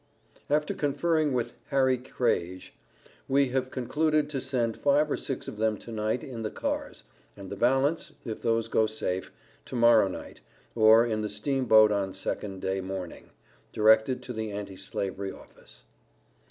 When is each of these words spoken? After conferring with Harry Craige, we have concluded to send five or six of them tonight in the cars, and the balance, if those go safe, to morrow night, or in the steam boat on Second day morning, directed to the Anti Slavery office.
After 0.49 0.73
conferring 0.73 1.31
with 1.31 1.53
Harry 1.67 1.99
Craige, 1.99 2.71
we 3.27 3.49
have 3.49 3.69
concluded 3.69 4.31
to 4.31 4.41
send 4.41 4.77
five 4.77 5.11
or 5.11 5.15
six 5.15 5.47
of 5.47 5.59
them 5.59 5.77
tonight 5.77 6.23
in 6.23 6.41
the 6.41 6.49
cars, 6.49 7.03
and 7.37 7.51
the 7.51 7.55
balance, 7.55 8.11
if 8.25 8.41
those 8.41 8.67
go 8.67 8.87
safe, 8.87 9.31
to 9.65 9.75
morrow 9.75 10.07
night, 10.07 10.41
or 10.73 11.05
in 11.05 11.21
the 11.21 11.29
steam 11.29 11.65
boat 11.65 11.91
on 11.91 12.13
Second 12.15 12.61
day 12.63 12.81
morning, 12.81 13.29
directed 13.71 14.23
to 14.23 14.33
the 14.33 14.51
Anti 14.51 14.75
Slavery 14.77 15.31
office. 15.31 15.83